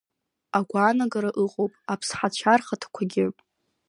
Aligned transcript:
Агәаанагара 0.57 1.31
ыҟоуп 1.43 1.73
Аԥсҳацәа 1.93 2.53
рхаҭақәагьы… 2.59 3.25